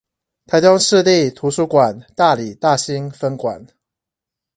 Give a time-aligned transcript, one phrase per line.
[0.47, 3.67] 臺中市立圖書館大里大新分館